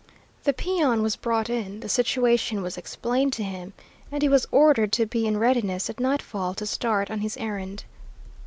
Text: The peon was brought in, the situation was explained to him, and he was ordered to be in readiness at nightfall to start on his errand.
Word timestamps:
The 0.45 0.53
peon 0.53 1.03
was 1.03 1.15
brought 1.15 1.47
in, 1.47 1.81
the 1.81 1.87
situation 1.87 2.63
was 2.63 2.75
explained 2.75 3.33
to 3.33 3.43
him, 3.43 3.73
and 4.11 4.23
he 4.23 4.29
was 4.29 4.47
ordered 4.49 4.91
to 4.93 5.05
be 5.05 5.27
in 5.27 5.37
readiness 5.37 5.91
at 5.91 5.99
nightfall 5.99 6.55
to 6.55 6.65
start 6.65 7.11
on 7.11 7.19
his 7.19 7.37
errand. 7.37 7.83